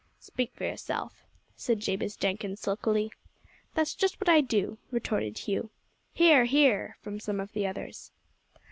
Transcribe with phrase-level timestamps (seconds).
[0.19, 1.23] "Speak for yourself,"
[1.55, 3.11] said Jabez Jenkins sulkily.
[3.75, 5.69] "That's just what I do," retorted Hugh.
[6.11, 8.11] "Hear, hear!" from some of the others.